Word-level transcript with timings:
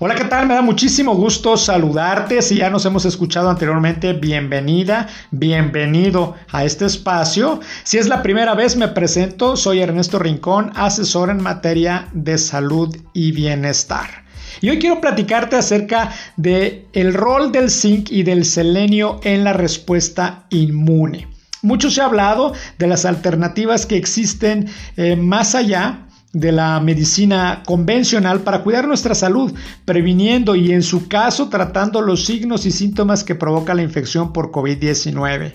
Hola, 0.00 0.14
¿qué 0.14 0.26
tal? 0.26 0.46
Me 0.46 0.54
da 0.54 0.62
muchísimo 0.62 1.16
gusto 1.16 1.56
saludarte. 1.56 2.40
Si 2.40 2.54
ya 2.54 2.70
nos 2.70 2.86
hemos 2.86 3.04
escuchado 3.04 3.50
anteriormente, 3.50 4.12
bienvenida, 4.12 5.08
bienvenido 5.32 6.36
a 6.52 6.64
este 6.64 6.84
espacio. 6.84 7.58
Si 7.82 7.98
es 7.98 8.06
la 8.06 8.22
primera 8.22 8.54
vez, 8.54 8.76
me 8.76 8.86
presento. 8.86 9.56
Soy 9.56 9.80
Ernesto 9.80 10.20
Rincón, 10.20 10.70
asesor 10.76 11.30
en 11.30 11.42
materia 11.42 12.06
de 12.12 12.38
salud 12.38 12.96
y 13.12 13.32
bienestar. 13.32 14.22
Y 14.60 14.70
hoy 14.70 14.78
quiero 14.78 15.00
platicarte 15.00 15.56
acerca 15.56 16.12
de 16.36 16.86
el 16.92 17.12
rol 17.12 17.50
del 17.50 17.68
zinc 17.68 18.12
y 18.12 18.22
del 18.22 18.44
selenio 18.44 19.18
en 19.24 19.42
la 19.42 19.52
respuesta 19.52 20.46
inmune. 20.50 21.26
Mucho 21.62 21.90
se 21.90 22.02
ha 22.02 22.04
hablado 22.04 22.52
de 22.78 22.86
las 22.86 23.04
alternativas 23.04 23.84
que 23.84 23.96
existen 23.96 24.68
eh, 24.96 25.16
más 25.16 25.56
allá 25.56 26.06
de 26.32 26.52
la 26.52 26.78
medicina 26.80 27.62
convencional 27.64 28.40
para 28.40 28.62
cuidar 28.62 28.86
nuestra 28.86 29.14
salud, 29.14 29.52
previniendo 29.84 30.54
y 30.54 30.72
en 30.72 30.82
su 30.82 31.08
caso 31.08 31.48
tratando 31.48 32.02
los 32.02 32.26
signos 32.26 32.66
y 32.66 32.70
síntomas 32.70 33.24
que 33.24 33.34
provoca 33.34 33.74
la 33.74 33.82
infección 33.82 34.32
por 34.32 34.50
COVID-19. 34.50 35.54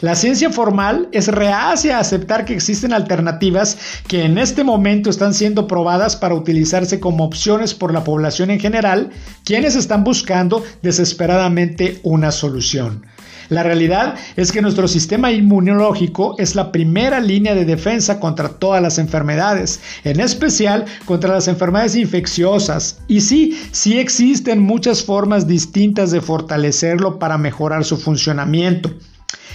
La 0.00 0.16
ciencia 0.16 0.50
formal 0.50 1.08
es 1.12 1.28
reacia 1.28 1.96
a 1.96 2.00
aceptar 2.00 2.44
que 2.44 2.54
existen 2.54 2.92
alternativas 2.92 3.78
que 4.08 4.24
en 4.24 4.38
este 4.38 4.64
momento 4.64 5.08
están 5.08 5.34
siendo 5.34 5.66
probadas 5.66 6.16
para 6.16 6.34
utilizarse 6.34 6.98
como 6.98 7.24
opciones 7.24 7.74
por 7.74 7.92
la 7.92 8.02
población 8.02 8.50
en 8.50 8.60
general, 8.60 9.10
quienes 9.44 9.76
están 9.76 10.04
buscando 10.04 10.64
desesperadamente 10.82 12.00
una 12.02 12.32
solución. 12.32 13.06
La 13.48 13.62
realidad 13.62 14.14
es 14.36 14.52
que 14.52 14.62
nuestro 14.62 14.88
sistema 14.88 15.32
inmunológico 15.32 16.34
es 16.38 16.54
la 16.54 16.72
primera 16.72 17.20
línea 17.20 17.54
de 17.54 17.64
defensa 17.64 18.20
contra 18.20 18.48
todas 18.48 18.82
las 18.82 18.98
enfermedades, 18.98 19.80
en 20.04 20.20
especial 20.20 20.84
contra 21.04 21.34
las 21.34 21.48
enfermedades 21.48 21.96
infecciosas. 21.96 22.98
Y 23.08 23.20
sí, 23.20 23.58
sí 23.72 23.98
existen 23.98 24.62
muchas 24.62 25.02
formas 25.02 25.46
distintas 25.46 26.10
de 26.10 26.20
fortalecerlo 26.20 27.18
para 27.18 27.38
mejorar 27.38 27.84
su 27.84 27.96
funcionamiento. 27.96 28.90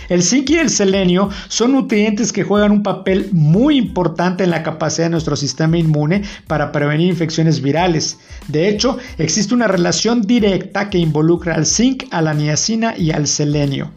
El 0.10 0.24
zinc 0.24 0.50
y 0.50 0.58
el 0.58 0.70
selenio 0.70 1.30
son 1.48 1.74
nutrientes 1.74 2.32
que 2.32 2.44
juegan 2.44 2.72
un 2.72 2.84
papel 2.84 3.30
muy 3.32 3.78
importante 3.78 4.44
en 4.44 4.50
la 4.50 4.64
capacidad 4.64 5.06
de 5.06 5.12
nuestro 5.12 5.36
sistema 5.36 5.78
inmune 5.78 6.24
para 6.48 6.72
prevenir 6.72 7.10
infecciones 7.10 7.62
virales. 7.62 8.18
De 8.48 8.70
hecho, 8.70 8.98
existe 9.18 9.54
una 9.54 9.68
relación 9.68 10.22
directa 10.24 10.90
que 10.90 10.98
involucra 10.98 11.56
al 11.56 11.66
zinc, 11.66 12.06
a 12.12 12.22
la 12.22 12.34
niacina 12.34 12.98
y 12.98 13.12
al 13.12 13.28
selenio. 13.28 13.92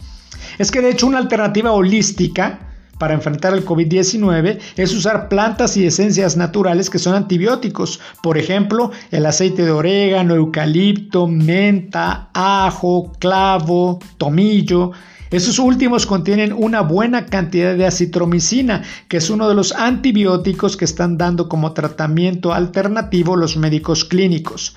Es 0.58 0.70
que 0.70 0.80
de 0.80 0.90
hecho 0.90 1.06
una 1.06 1.18
alternativa 1.18 1.72
holística 1.72 2.68
para 3.02 3.14
enfrentar 3.14 3.52
el 3.52 3.64
COVID-19 3.64 4.60
es 4.76 4.94
usar 4.94 5.28
plantas 5.28 5.76
y 5.76 5.84
esencias 5.84 6.36
naturales 6.36 6.88
que 6.88 7.00
son 7.00 7.14
antibióticos. 7.14 7.98
Por 8.22 8.38
ejemplo, 8.38 8.92
el 9.10 9.26
aceite 9.26 9.64
de 9.64 9.72
orégano, 9.72 10.36
eucalipto, 10.36 11.26
menta, 11.26 12.28
ajo, 12.32 13.10
clavo, 13.18 13.98
tomillo. 14.18 14.92
Estos 15.32 15.58
últimos 15.58 16.04
contienen 16.04 16.52
una 16.52 16.82
buena 16.82 17.24
cantidad 17.24 17.74
de 17.74 17.86
acitromicina, 17.86 18.82
que 19.08 19.16
es 19.16 19.30
uno 19.30 19.48
de 19.48 19.54
los 19.54 19.72
antibióticos 19.72 20.76
que 20.76 20.84
están 20.84 21.16
dando 21.16 21.48
como 21.48 21.72
tratamiento 21.72 22.52
alternativo 22.52 23.34
los 23.34 23.56
médicos 23.56 24.04
clínicos 24.04 24.76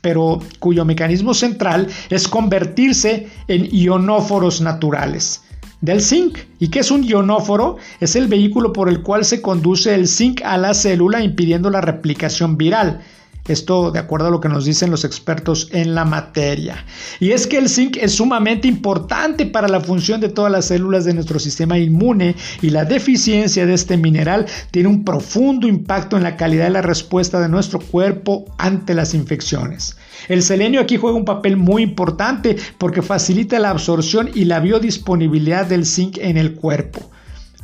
pero 0.00 0.38
cuyo 0.60 0.84
mecanismo 0.84 1.34
central 1.34 1.88
es 2.08 2.28
convertirse 2.28 3.28
en 3.48 3.68
ionóforos 3.72 4.60
naturales 4.60 5.42
del 5.80 6.00
zinc. 6.00 6.38
¿Y 6.58 6.68
qué 6.68 6.80
es 6.80 6.90
un 6.90 7.04
ionóforo? 7.04 7.76
Es 8.00 8.16
el 8.16 8.28
vehículo 8.28 8.72
por 8.72 8.88
el 8.88 9.02
cual 9.02 9.24
se 9.24 9.42
conduce 9.42 9.94
el 9.94 10.08
zinc 10.08 10.42
a 10.44 10.56
la 10.56 10.74
célula 10.74 11.22
impidiendo 11.22 11.70
la 11.70 11.80
replicación 11.80 12.56
viral. 12.56 13.00
Esto 13.48 13.90
de 13.90 13.98
acuerdo 13.98 14.28
a 14.28 14.30
lo 14.30 14.40
que 14.40 14.48
nos 14.48 14.64
dicen 14.64 14.90
los 14.90 15.04
expertos 15.04 15.68
en 15.72 15.94
la 15.94 16.04
materia. 16.04 16.84
Y 17.18 17.32
es 17.32 17.46
que 17.46 17.58
el 17.58 17.68
zinc 17.68 17.96
es 17.96 18.12
sumamente 18.12 18.68
importante 18.68 19.46
para 19.46 19.68
la 19.68 19.80
función 19.80 20.20
de 20.20 20.28
todas 20.28 20.52
las 20.52 20.66
células 20.66 21.04
de 21.04 21.14
nuestro 21.14 21.38
sistema 21.38 21.78
inmune 21.78 22.36
y 22.62 22.70
la 22.70 22.84
deficiencia 22.84 23.66
de 23.66 23.74
este 23.74 23.96
mineral 23.96 24.46
tiene 24.70 24.88
un 24.88 25.04
profundo 25.04 25.66
impacto 25.66 26.16
en 26.16 26.22
la 26.22 26.36
calidad 26.36 26.64
de 26.64 26.70
la 26.70 26.82
respuesta 26.82 27.40
de 27.40 27.48
nuestro 27.48 27.80
cuerpo 27.80 28.44
ante 28.58 28.94
las 28.94 29.14
infecciones. 29.14 29.96
El 30.28 30.42
selenio 30.42 30.80
aquí 30.80 30.96
juega 30.96 31.16
un 31.16 31.24
papel 31.24 31.56
muy 31.56 31.82
importante 31.82 32.56
porque 32.76 33.02
facilita 33.02 33.58
la 33.58 33.70
absorción 33.70 34.30
y 34.34 34.44
la 34.44 34.60
biodisponibilidad 34.60 35.66
del 35.66 35.86
zinc 35.86 36.18
en 36.18 36.36
el 36.36 36.54
cuerpo. 36.54 37.10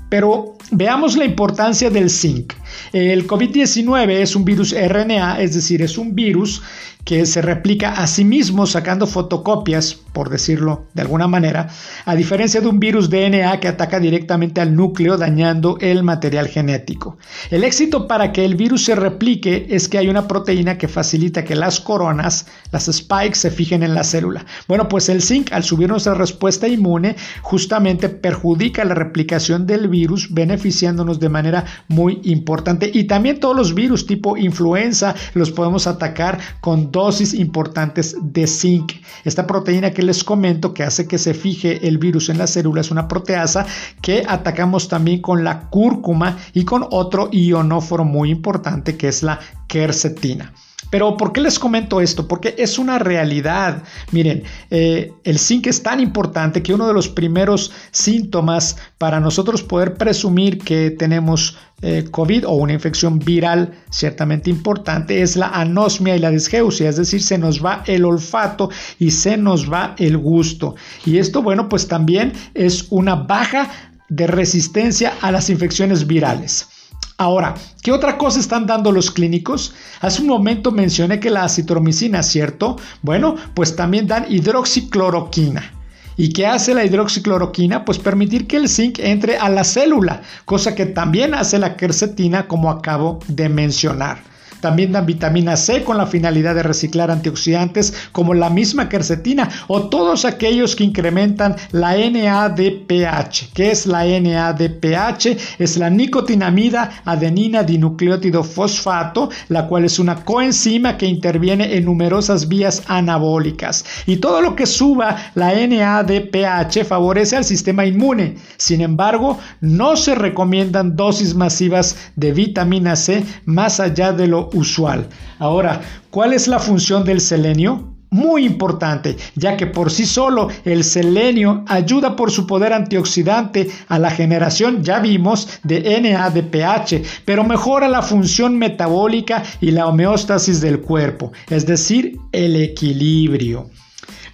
Pero 0.09 0.56
veamos 0.71 1.17
la 1.17 1.25
importancia 1.25 1.91
del 1.91 2.09
zinc. 2.11 2.53
El 2.93 3.27
COVID-19 3.27 4.11
es 4.11 4.37
un 4.37 4.45
virus 4.45 4.75
RNA, 4.75 5.41
es 5.41 5.55
decir, 5.55 5.83
es 5.83 5.99
un 5.99 6.15
virus 6.15 6.62
que 7.05 7.27
se 7.27 7.43
replica 7.43 7.93
a 7.93 8.07
sí 8.07 8.25
mismo 8.25 8.67
sacando 8.67 9.07
fotocopias, 9.07 9.95
por 9.95 10.31
decirlo 10.31 10.87
de 10.95 11.03
alguna 11.03 11.29
manera, 11.29 11.69
a 12.07 12.15
diferencia 12.15 12.61
de 12.61 12.69
un 12.69 12.81
virus 12.81 13.11
DNA 13.11 13.61
que 13.61 13.69
ataca 13.69 14.01
directamente 14.01 14.61
al 14.61 14.75
núcleo 14.75 15.19
dañando 15.19 15.77
el 15.81 16.03
material 16.03 16.49
genético. 16.49 17.19
El 17.51 17.65
éxito 17.65 18.09
para 18.09 18.33
que 18.33 18.45
el 18.45 18.55
virus 18.55 18.87
se 18.87 18.95
replique 18.95 19.67
es 19.71 19.89
que 19.89 19.99
hay 19.99 20.09
una 20.09 20.27
proteína 20.27 20.79
que 20.79 20.89
facilita 20.89 21.45
que 21.45 21.55
las 21.55 21.81
coronas, 21.81 22.47
las 22.73 22.87
spikes, 22.91 23.39
se 23.39 23.51
fijen 23.51 23.83
en 23.83 23.95
la 23.95 24.05
célula. 24.05 24.47
Bueno, 24.67 24.89
pues 24.89 25.09
el 25.09 25.21
zinc 25.21 25.53
al 25.53 25.65
subir 25.65 25.89
nuestra 25.89 26.15
respuesta 26.15 26.69
inmune 26.69 27.17
justamente 27.43 28.09
perjudica 28.09 28.85
la 28.85 28.95
replicación 28.95 29.67
del 29.67 29.89
virus 29.89 30.33
beneficiándonos 30.33 31.21
de 31.21 31.29
manera 31.29 31.65
muy 31.89 32.21
importante 32.25 32.63
y 32.92 33.04
también 33.04 33.41
todos 33.41 33.56
los 33.56 33.75
virus 33.75 34.06
tipo 34.06 34.36
influenza 34.36 35.14
los 35.34 35.50
podemos 35.50 35.86
atacar 35.86 36.38
con 36.60 36.91
dosis 36.91 37.34
importantes 37.34 38.16
de 38.20 38.47
zinc. 38.47 38.92
Esta 39.25 39.47
proteína 39.47 39.92
que 39.92 40.02
les 40.02 40.25
comento 40.25 40.75
que 40.75 40.82
hace 40.82 41.06
que 41.06 41.19
se 41.19 41.34
fije 41.34 41.86
el 41.86 41.98
virus 41.98 42.28
en 42.28 42.38
la 42.38 42.47
célula 42.47 42.80
es 42.80 42.91
una 42.91 43.08
proteasa 43.08 43.66
que 44.00 44.25
atacamos 44.26 44.88
también 44.88 45.20
con 45.20 45.44
la 45.44 45.69
cúrcuma 45.69 46.38
y 46.52 46.64
con 46.64 46.86
otro 46.91 47.28
ionóforo 47.32 48.04
muy 48.04 48.30
importante 48.30 48.96
que 48.96 49.08
es 49.08 49.22
la 49.22 49.41
quercetina. 49.69 50.52
Pero 50.91 51.17
¿por 51.17 51.33
qué 51.33 51.41
les 51.41 51.59
comento 51.59 52.00
esto? 52.00 52.28
Porque 52.28 52.55
es 52.59 52.78
una 52.78 52.99
realidad. 52.99 53.83
Miren, 54.12 54.45
eh, 54.71 55.12
el 55.25 55.39
zinc 55.39 55.67
es 55.67 55.83
tan 55.83 56.00
importante 56.00 56.62
que 56.62 56.75
uno 56.75 56.87
de 56.87 56.95
los 56.95 57.09
primeros 57.09 57.72
síntomas 57.91 58.77
para 58.99 59.21
nosotros 59.21 59.62
poder 59.62 59.94
presumir 59.94 60.59
que 60.59 60.91
tenemos 60.91 61.56
eh, 61.83 62.05
COVID 62.11 62.47
o 62.47 62.53
una 62.53 62.73
infección 62.73 63.19
viral 63.19 63.75
ciertamente 63.91 64.49
importante 64.49 65.21
es 65.21 65.37
la 65.37 65.49
anosmia 65.49 66.17
y 66.17 66.21
la 66.21 66.31
disgeusia, 66.31 66.89
es 66.89 66.97
decir, 66.97 67.23
se 67.23 67.37
nos 67.37 67.62
va 67.62 67.83
el 67.87 68.05
olfato 68.05 68.71
y 68.99 69.11
se 69.11 69.37
nos 69.37 69.71
va 69.71 69.94
el 69.99 70.17
gusto. 70.17 70.77
Y 71.05 71.19
esto, 71.19 71.43
bueno, 71.43 71.69
pues 71.69 71.89
también 71.89 72.33
es 72.55 72.87
una 72.91 73.17
baja 73.17 73.71
de 74.09 74.27
resistencia 74.27 75.15
a 75.21 75.33
las 75.33 75.50
infecciones 75.50 76.06
virales. 76.06 76.69
Ahora, 77.16 77.54
¿qué 77.80 77.92
otra 77.92 78.19
cosa 78.19 78.41
están 78.41 78.66
dando 78.66 78.91
los 78.91 79.12
clínicos? 79.12 79.72
Hace 80.00 80.22
un 80.22 80.26
momento 80.26 80.72
mencioné 80.72 81.20
que 81.20 81.30
la 81.30 81.44
acitromicina, 81.44 82.25
¿cierto? 82.25 82.76
Bueno, 83.02 83.36
pues 83.54 83.76
también 83.76 84.08
dan 84.08 84.26
hidroxicloroquina. 84.28 85.72
¿Y 86.16 86.32
qué 86.32 86.47
hace 86.47 86.75
la 86.75 86.84
hidroxicloroquina? 86.84 87.84
Pues 87.84 87.98
permitir 87.98 88.48
que 88.48 88.56
el 88.56 88.69
zinc 88.69 88.98
entre 88.98 89.36
a 89.36 89.48
la 89.48 89.62
célula, 89.62 90.22
cosa 90.44 90.75
que 90.75 90.86
también 90.86 91.34
hace 91.34 91.58
la 91.60 91.76
quercetina 91.76 92.48
como 92.48 92.69
acabo 92.69 93.20
de 93.28 93.48
mencionar. 93.48 94.19
También 94.64 94.92
dan 94.92 95.04
vitamina 95.04 95.58
C 95.58 95.84
con 95.84 95.98
la 95.98 96.06
finalidad 96.06 96.54
de 96.54 96.62
reciclar 96.62 97.10
antioxidantes 97.10 97.92
como 98.12 98.32
la 98.32 98.48
misma 98.48 98.88
quercetina 98.88 99.50
o 99.66 99.91
todos 99.91 100.25
aquellos 100.25 100.75
que 100.75 100.84
incrementan 100.84 101.54
la 101.70 101.94
NADPH. 101.94 103.52
¿Qué 103.52 103.70
es 103.70 103.84
la 103.84 104.06
NADPH? 104.06 105.58
Es 105.58 105.76
la 105.76 105.91
nicotinamida 105.91 107.02
adenina 107.05 107.62
dinucleótido 107.62 108.43
fosfato, 108.43 109.28
la 109.50 109.66
cual 109.66 109.84
es 109.84 109.99
una 109.99 110.25
coenzima 110.25 110.96
que 110.96 111.05
interviene 111.05 111.76
en 111.76 111.84
numerosas 111.84 112.49
vías 112.49 112.84
anabólicas. 112.87 113.84
Y 114.06 114.17
todo 114.17 114.40
lo 114.40 114.56
que 114.56 114.64
suba 114.64 115.31
la 115.34 115.52
NADPH 115.52 116.87
favorece 116.88 117.37
al 117.37 117.44
sistema 117.44 117.84
inmune. 117.84 118.38
Sin 118.56 118.81
embargo, 118.81 119.38
no 119.60 119.99
se 119.99 120.14
recomiendan 120.14 120.96
dosis 120.96 121.34
masivas 121.34 121.96
de 122.17 122.32
vitamina 122.32 122.96
C 122.96 123.26
más 123.44 123.78
allá 123.78 124.12
de 124.12 124.26
lo 124.26 124.49
usual. 124.55 125.09
Ahora, 125.39 125.81
¿cuál 126.11 126.33
es 126.33 126.49
la 126.49 126.59
función 126.59 127.05
del 127.05 127.21
selenio? 127.21 127.91
Muy 128.11 128.47
importante, 128.47 129.17
ya 129.35 129.56
que 129.56 129.67
por 129.67 129.91
sí 129.91 130.06
solo 130.06 130.49
el 130.65 130.85
selenio 130.85 131.65
ayuda 131.67 132.15
por 132.15 132.31
su 132.31 132.47
poder 132.47 132.73
antioxidante 132.73 133.69
a 133.89 133.99
la 133.99 134.11
generación, 134.11 134.85
ya 134.85 135.01
vimos, 135.01 135.49
de 135.65 136.01
NADPH, 136.01 137.25
pero 137.25 137.43
mejora 137.43 137.89
la 137.89 138.03
función 138.03 138.56
metabólica 138.56 139.43
y 139.61 139.73
la 139.73 139.89
homeostasis 139.89 140.61
del 140.61 140.81
cuerpo, 140.81 141.33
es 141.51 141.67
decir, 141.67 142.17
el 142.31 142.55
equilibrio. 142.55 143.69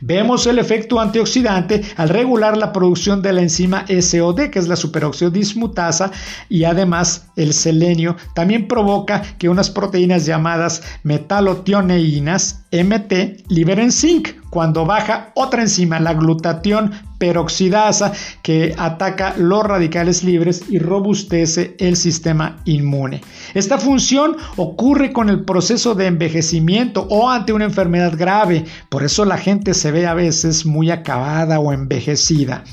Vemos 0.00 0.46
el 0.46 0.58
efecto 0.58 1.00
antioxidante 1.00 1.82
al 1.96 2.08
regular 2.08 2.56
la 2.56 2.72
producción 2.72 3.22
de 3.22 3.32
la 3.32 3.42
enzima 3.42 3.84
SOD, 3.86 4.50
que 4.50 4.58
es 4.58 4.68
la 4.68 4.76
superóxido 4.76 5.30
dismutasa, 5.30 6.10
y 6.48 6.64
además 6.64 7.26
el 7.36 7.52
selenio. 7.52 8.16
También 8.34 8.68
provoca 8.68 9.22
que 9.38 9.48
unas 9.48 9.70
proteínas 9.70 10.26
llamadas 10.26 10.82
metalotioneínas 11.02 12.64
MT 12.72 13.48
liberen 13.48 13.92
zinc 13.92 14.39
cuando 14.50 14.84
baja 14.84 15.30
otra 15.34 15.62
enzima, 15.62 16.00
la 16.00 16.14
glutatión 16.14 16.92
peroxidasa, 17.18 18.12
que 18.42 18.74
ataca 18.76 19.34
los 19.36 19.64
radicales 19.64 20.24
libres 20.24 20.64
y 20.68 20.78
robustece 20.78 21.76
el 21.78 21.96
sistema 21.96 22.56
inmune. 22.64 23.22
Esta 23.54 23.78
función 23.78 24.36
ocurre 24.56 25.12
con 25.12 25.28
el 25.28 25.44
proceso 25.44 25.94
de 25.94 26.06
envejecimiento 26.06 27.06
o 27.10 27.30
ante 27.30 27.52
una 27.52 27.64
enfermedad 27.64 28.14
grave, 28.16 28.64
por 28.88 29.04
eso 29.04 29.24
la 29.24 29.38
gente 29.38 29.74
se 29.74 29.92
ve 29.92 30.06
a 30.06 30.14
veces 30.14 30.66
muy 30.66 30.90
acabada 30.90 31.60
o 31.60 31.72
envejecida. 31.72 32.64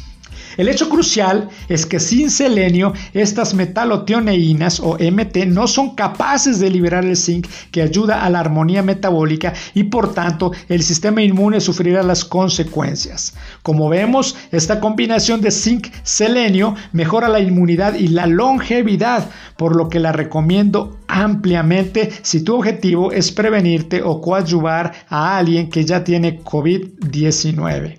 El 0.58 0.70
hecho 0.70 0.90
crucial 0.90 1.50
es 1.70 1.86
que 1.86 2.00
sin 2.00 2.32
selenio 2.32 2.94
estas 3.14 3.54
metalotioneínas 3.54 4.80
o 4.80 4.98
MT 5.00 5.46
no 5.46 5.68
son 5.68 5.94
capaces 5.94 6.60
de 6.60 6.72
liberar 6.72 7.06
el 7.06 7.16
zinc 7.16 7.48
que 7.72 7.84
ayuda 7.84 8.24
a 8.24 8.30
la 8.32 8.40
armonía 8.40 8.82
metabólica 8.82 9.54
y 9.76 9.84
por 9.84 10.16
tanto 10.16 10.52
el 10.68 10.82
sistema 10.82 11.22
inmune 11.22 11.62
sufrirá 11.62 12.02
las 12.02 12.26
consecuencias. 12.26 13.36
Como 13.62 13.88
vemos, 13.88 14.36
esta 14.52 14.80
combinación 14.80 15.42
de 15.42 15.52
zinc-selenio 15.52 16.74
mejora 16.92 17.30
la 17.30 17.40
inmunidad 17.40 17.94
y 17.94 18.08
la 18.08 18.26
longevidad, 18.26 19.30
por 19.58 19.76
lo 19.76 19.90
que 19.90 20.00
la 20.00 20.12
recomiendo 20.12 20.98
ampliamente 21.08 22.12
si 22.24 22.44
tu 22.44 22.56
objetivo 22.56 23.12
es 23.12 23.32
prevenirte 23.32 24.02
o 24.02 24.22
coadyuvar 24.22 24.94
a 25.08 25.38
alguien 25.38 25.70
que 25.70 25.86
ya 25.86 26.04
tiene 26.04 26.42
COVID-19. 26.44 27.98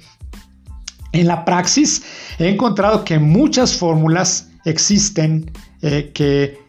En 1.13 1.27
la 1.27 1.45
praxis 1.45 2.03
he 2.39 2.49
encontrado 2.49 3.05
que 3.05 3.19
muchas 3.19 3.77
fórmulas 3.77 4.51
existen 4.65 5.51
eh, 5.83 6.11
que 6.15 6.69